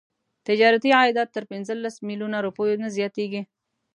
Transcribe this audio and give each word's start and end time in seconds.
تجارتي 0.47 0.89
عایدات 0.99 1.29
تر 1.35 1.43
پنځلس 1.51 1.95
میلیونه 2.07 2.37
روپیو 2.47 2.79
نه 2.83 2.89
زیاتیږي. 2.97 3.41